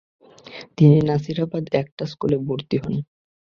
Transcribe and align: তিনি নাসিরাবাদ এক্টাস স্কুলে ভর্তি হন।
তিনি 0.77 0.97
নাসিরাবাদ 1.09 1.63
এক্টাস 1.73 2.09
স্কুলে 2.11 2.37
ভর্তি 2.47 2.77
হন। 2.81 2.93